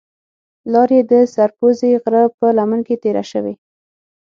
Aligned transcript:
لار 0.71 0.89
یې 0.95 1.01
د 1.11 1.13
سر 1.33 1.49
پوزې 1.57 1.91
غره 2.03 2.23
په 2.39 2.47
لمن 2.57 2.79
کې 2.87 2.95
تېره 3.03 3.23
شوې. 3.31 3.53